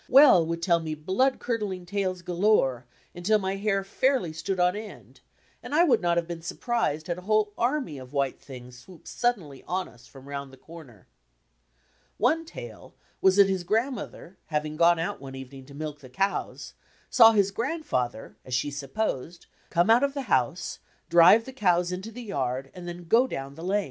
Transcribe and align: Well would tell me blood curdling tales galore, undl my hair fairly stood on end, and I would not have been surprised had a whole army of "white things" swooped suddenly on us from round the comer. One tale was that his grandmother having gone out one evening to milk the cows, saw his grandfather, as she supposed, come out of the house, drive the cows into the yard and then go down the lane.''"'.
Well 0.09 0.43
would 0.47 0.63
tell 0.63 0.79
me 0.79 0.95
blood 0.95 1.37
curdling 1.37 1.85
tales 1.85 2.23
galore, 2.23 2.87
undl 3.15 3.39
my 3.39 3.57
hair 3.57 3.83
fairly 3.83 4.33
stood 4.33 4.59
on 4.59 4.75
end, 4.75 5.21
and 5.61 5.75
I 5.75 5.83
would 5.83 6.01
not 6.01 6.17
have 6.17 6.27
been 6.27 6.41
surprised 6.41 7.05
had 7.05 7.19
a 7.19 7.29
whole 7.29 7.53
army 7.55 7.99
of 7.99 8.11
"white 8.11 8.39
things" 8.41 8.79
swooped 8.79 9.07
suddenly 9.07 9.63
on 9.65 9.87
us 9.87 10.07
from 10.07 10.27
round 10.27 10.51
the 10.51 10.57
comer. 10.57 11.05
One 12.17 12.45
tale 12.45 12.95
was 13.21 13.35
that 13.35 13.47
his 13.47 13.63
grandmother 13.63 14.39
having 14.47 14.75
gone 14.75 14.97
out 14.97 15.21
one 15.21 15.35
evening 15.35 15.67
to 15.67 15.75
milk 15.75 15.99
the 15.99 16.09
cows, 16.09 16.73
saw 17.11 17.33
his 17.33 17.51
grandfather, 17.51 18.35
as 18.43 18.55
she 18.55 18.71
supposed, 18.71 19.45
come 19.69 19.91
out 19.91 20.01
of 20.01 20.15
the 20.15 20.23
house, 20.33 20.79
drive 21.11 21.45
the 21.45 21.53
cows 21.53 21.91
into 21.91 22.11
the 22.11 22.23
yard 22.23 22.71
and 22.73 22.87
then 22.87 23.07
go 23.07 23.27
down 23.27 23.53
the 23.53 23.61
lane.''"'. 23.61 23.79